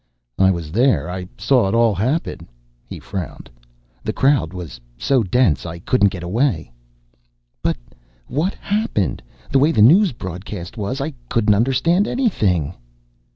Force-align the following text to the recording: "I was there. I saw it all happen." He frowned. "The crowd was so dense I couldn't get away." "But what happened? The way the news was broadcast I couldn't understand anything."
"I 0.39 0.49
was 0.49 0.71
there. 0.71 1.07
I 1.07 1.27
saw 1.37 1.69
it 1.69 1.75
all 1.75 1.93
happen." 1.93 2.47
He 2.87 2.97
frowned. 2.97 3.51
"The 4.03 4.11
crowd 4.13 4.51
was 4.51 4.81
so 4.97 5.21
dense 5.21 5.63
I 5.63 5.77
couldn't 5.77 6.07
get 6.09 6.23
away." 6.23 6.71
"But 7.61 7.77
what 8.25 8.55
happened? 8.55 9.21
The 9.51 9.59
way 9.59 9.71
the 9.71 9.83
news 9.83 10.07
was 10.07 10.11
broadcast 10.13 10.75
I 10.79 11.13
couldn't 11.29 11.53
understand 11.53 12.07
anything." 12.07 12.73